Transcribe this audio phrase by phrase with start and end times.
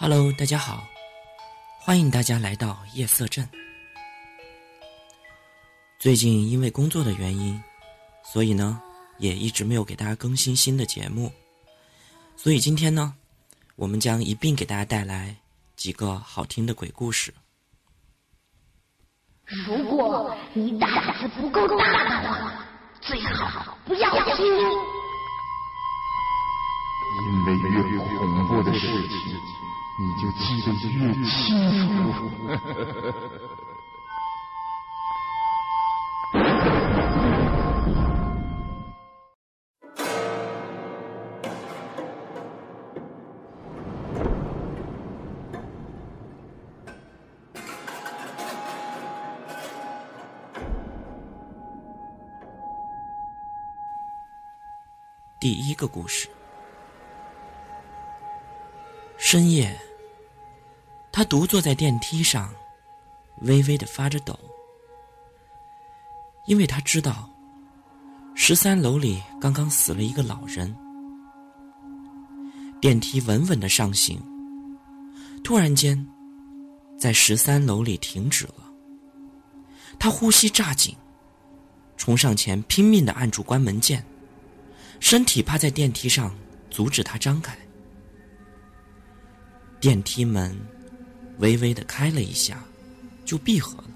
[0.00, 0.86] Hello，大家好，
[1.80, 3.48] 欢迎大家来到夜色镇。
[5.98, 7.60] 最近因为工作的原因，
[8.22, 8.80] 所以呢，
[9.18, 11.32] 也一直没有给大家更新新的节目。
[12.36, 13.12] 所以今天呢，
[13.74, 15.34] 我们将一并给大家带来
[15.74, 17.34] 几个好听的鬼故事。
[19.66, 22.64] 如果你胆子不够大的话，
[23.00, 24.46] 最好不要听。
[27.20, 29.57] 因为越恐怖的事情，
[30.00, 31.26] 你就记得越清
[32.12, 32.20] 楚。
[55.40, 56.28] 第一个故事。
[59.18, 59.78] 深夜，
[61.18, 62.48] 他独坐在电梯上，
[63.40, 64.38] 微微的发着抖，
[66.46, 67.28] 因为他知道
[68.36, 70.72] 十三楼里刚刚死了一个老人。
[72.80, 74.22] 电梯稳稳的上行，
[75.42, 76.06] 突然间，
[76.96, 78.72] 在十三楼里停止了。
[79.98, 80.94] 他呼吸乍紧，
[81.96, 84.06] 冲上前拼命的按住关门键。
[85.00, 86.32] 身体趴在电梯上，
[86.70, 87.58] 阻止他张开。
[89.80, 90.56] 电梯门
[91.38, 92.62] 微微的开了一下，
[93.24, 93.90] 就闭合了。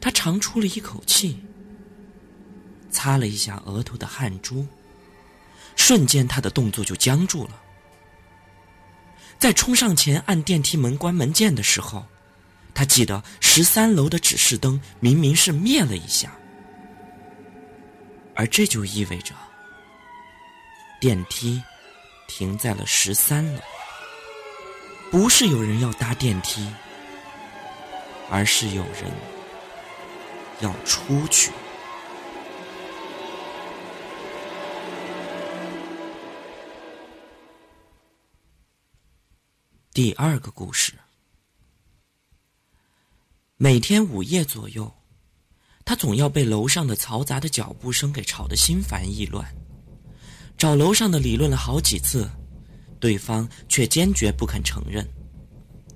[0.00, 1.38] 他长出了一口气，
[2.90, 4.66] 擦了一下额头的汗珠，
[5.76, 7.60] 瞬间他的动作就僵住了。
[9.38, 12.06] 在冲上前按电梯门关门键的时候，
[12.74, 16.32] 他记得十三楼的指示灯明明是灭了一下。
[18.34, 19.34] 而这就意味着，
[21.00, 21.62] 电梯
[22.26, 23.60] 停在了十三楼。
[25.10, 26.66] 不是有人要搭电梯，
[28.30, 29.10] 而是有人
[30.60, 31.52] 要出去。
[39.92, 40.92] 第二个故事，
[43.56, 44.92] 每天午夜左右。
[45.86, 49.54] 他总要被楼上的嘈杂的脚步声给吵得心烦意乱，
[50.56, 52.28] 找楼上的理论了好几次，
[53.00, 55.06] 对方却坚决不肯承认，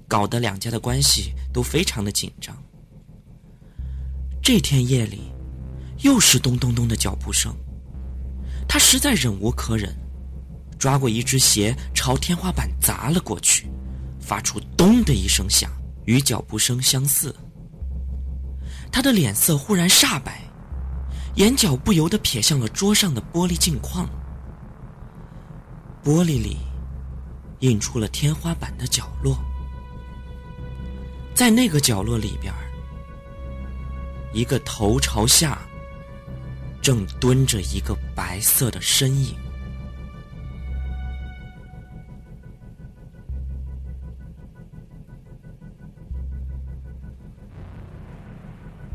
[0.07, 2.57] 搞得两家的关系都非常的紧张。
[4.43, 5.33] 这天夜里，
[6.03, 7.55] 又是咚咚咚的脚步声，
[8.69, 9.95] 他实在忍无可忍，
[10.79, 13.69] 抓过一只鞋朝天花板砸了过去，
[14.21, 15.71] 发出“咚”的一声响，
[16.07, 17.35] 与脚步声相似。
[18.91, 20.41] 他的脸色忽然煞白，
[21.35, 24.09] 眼角不由得瞥向了桌上的玻璃镜框，
[26.03, 26.57] 玻璃里
[27.61, 29.37] 映出了天花板的角落，
[31.35, 32.55] 在那个角落里边，
[34.33, 35.59] 一个头朝下，
[36.81, 39.35] 正蹲着一个白色的身影。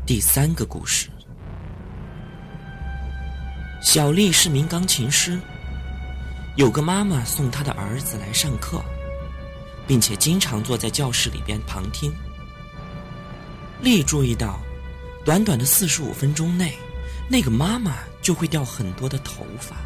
[0.06, 1.10] 第三个故事，
[3.82, 5.38] 小丽是名钢琴师。
[6.56, 8.82] 有个妈妈送她的儿子来上课，
[9.86, 12.12] 并且经常坐在教室里边旁听。
[13.80, 14.60] 丽注意到，
[15.24, 16.76] 短短的四十五分钟内，
[17.28, 19.76] 那个妈妈就会掉很多的头发，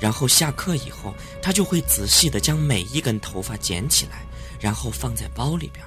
[0.00, 4.26] 然后下课以后，她就会仔细的将每一根头发捡起来，
[4.60, 5.84] 然后放在包里边。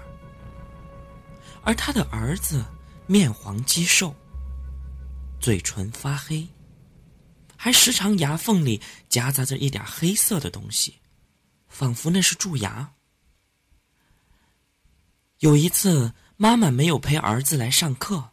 [1.64, 2.64] 而她的儿子。
[3.08, 4.16] 面黄肌瘦，
[5.38, 6.48] 嘴唇发黑，
[7.64, 10.96] 还时常牙缝里夹杂着一点黑色的东西，
[11.70, 12.94] 仿佛那是蛀牙。
[15.42, 18.32] 有一次，妈妈没有陪儿子来上课，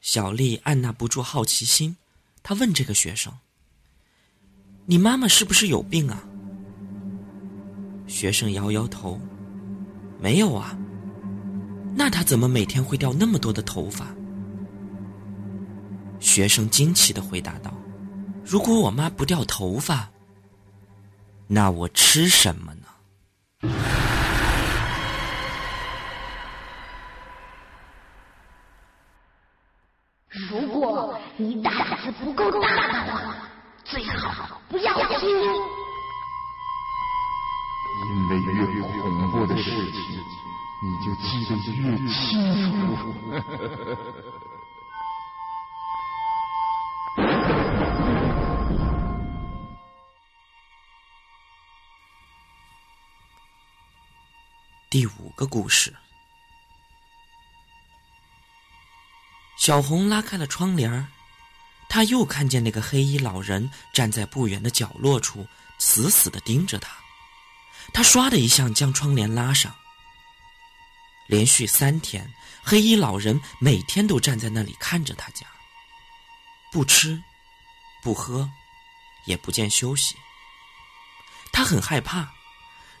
[0.00, 1.98] 小丽按捺不住好奇心，
[2.42, 3.32] 她问这个学生
[4.86, 6.24] ：“你妈妈是不是有病啊？”
[8.08, 9.20] 学生摇摇头
[10.20, 10.76] ：“没有啊。”
[11.94, 14.12] 那他怎么每天会掉那么多的头发？
[16.18, 17.72] 学生惊奇的回答道
[18.48, 20.08] ：“如果我妈不掉头发，
[21.48, 22.86] 那我吃什么呢？”
[30.48, 31.72] 如果你胆
[32.04, 33.34] 子不够大的话，
[33.84, 35.28] 最好不要听。
[38.04, 40.00] 因为越恐怖的事情。
[40.82, 42.14] 你就记得越清
[42.96, 43.00] 楚。
[54.96, 55.94] 第五个故事，
[59.58, 61.06] 小红拉开了窗帘儿，
[61.86, 65.46] 她又看见那个黑衣老人站在不远的角落处，
[65.76, 66.90] 死死的盯着她。
[67.92, 69.76] 她唰的一下将窗帘拉上。
[71.26, 72.32] 连续三天，
[72.62, 75.46] 黑衣老人每天都站在那里看着他家，
[76.72, 77.22] 不吃，
[78.02, 78.50] 不喝，
[79.26, 80.16] 也不见休息。
[81.52, 82.35] 他很害怕。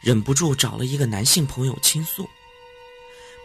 [0.00, 2.28] 忍不住找了一个男性朋友倾诉。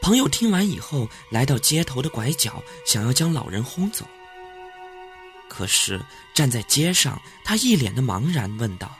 [0.01, 4.05] 朋友听完以后，来到街头的拐角，想要将老人轰走。
[5.47, 6.01] 可是
[6.33, 8.91] 站在街上，他一脸的茫然，问道：“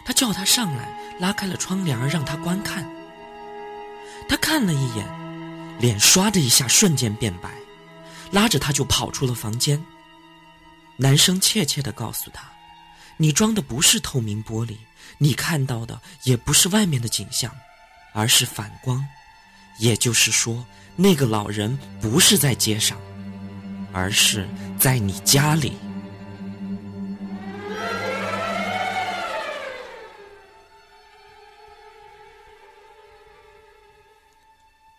[0.05, 2.89] 他叫他上来，拉开了窗帘，让他观看。
[4.29, 5.05] 他看了一眼，
[5.79, 7.51] 脸唰的一下瞬间变白，
[8.31, 9.83] 拉着他就跑出了房间。
[10.99, 12.49] 男生怯怯的告诉他
[13.17, 14.77] ：“你装的不是透明玻璃，
[15.19, 17.55] 你看到的也不是外面的景象，
[18.13, 19.07] 而是反光。
[19.77, 20.65] 也就是说，
[20.95, 22.99] 那个老人不是在街上，
[23.93, 24.49] 而是
[24.79, 25.77] 在你家里。”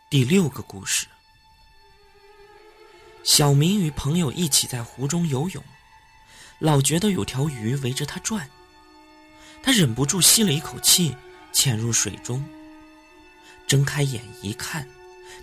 [0.09, 1.09] 第六个故事：
[3.25, 5.63] 小明与朋友一起在湖中游泳。
[6.59, 8.49] 老觉得有条鱼围着他转，
[9.63, 11.15] 他忍不住吸了一口气，
[11.53, 12.45] 潜入水中。
[13.67, 14.89] 睁开眼一看，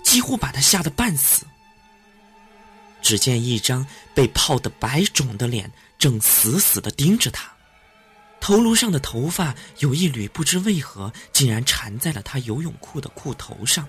[0.03, 1.45] 几乎把他吓得半死。
[3.01, 7.53] 只见一张被泡得白肿的脸正死死的盯着他，
[8.41, 13.87] 头颅上的头发有一缕不知为何竟然缠在了他游泳裤的裤头上。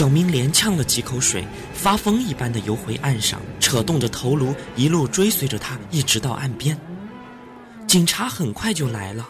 [0.00, 6.74] 小明连呛了几口水，发疯一般的游回岸上，扯动着头颅，一路追随着他，一直到岸边。
[7.86, 9.28] 警察很快就来了，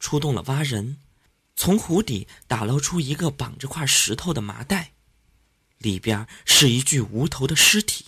[0.00, 0.96] 出动了蛙人，
[1.54, 4.90] 从湖底打捞出一个绑着块石头的麻袋，
[5.78, 8.04] 里边是一具无头的尸体。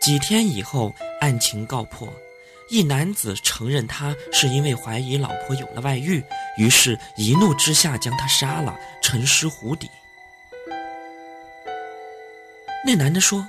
[0.00, 2.08] 几天以后，案情告破。
[2.70, 6.22] 一男子承认他是因为怀疑老婆有了外遇，
[6.58, 9.90] 于是一怒之下将他杀了，沉尸湖底。
[12.84, 13.48] 那男的说：“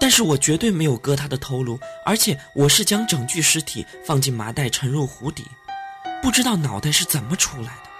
[0.00, 5.46] 但是我绝对没有割他的头颅，而且我是将整具尸体放进麻袋沉入湖底，
[6.20, 7.90] 不知道脑袋是怎么出来的。”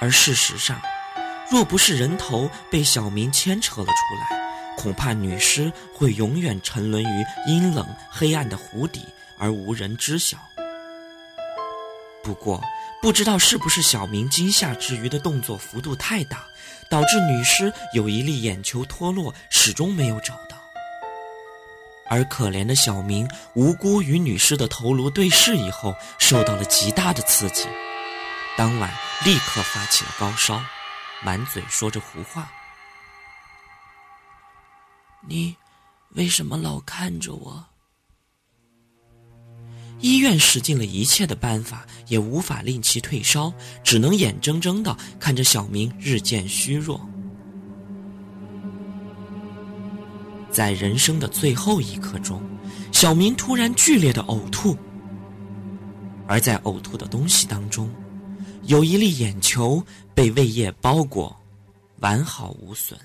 [0.00, 0.82] 而事实上，
[1.50, 4.43] 若不是人头被小明牵扯了出来。
[4.84, 9.00] 恐怕女尸会永远沉沦于阴冷黑暗的湖底，
[9.38, 10.36] 而无人知晓。
[12.22, 12.62] 不过，
[13.00, 16.44] 不知道是不是小明惊吓之余的动作幅度太大，
[16.90, 20.58] 导致女尸有一粒眼球脱落，始终没有找到。
[22.06, 27.66] 而可怜的小明无辜与女尸的头颅对视以后，受到了极大的刺激，
[28.58, 28.92] 当晚
[29.24, 30.60] 立刻发起了高烧，
[31.22, 32.52] 满嘴说着胡话。
[35.26, 35.54] 你
[36.14, 37.64] 为什么老看着我？
[40.00, 43.52] 医院使尽了一切的办法，也无法令其退烧，
[43.82, 47.00] 只能眼睁睁的看着小明日渐虚弱。
[50.50, 52.42] 在人生的最后一刻中，
[52.92, 54.76] 小明突然剧烈的呕吐，
[56.28, 57.90] 而在呕吐的东西当中，
[58.64, 59.82] 有一粒眼球
[60.14, 61.34] 被胃液包裹，
[62.00, 62.98] 完好无损。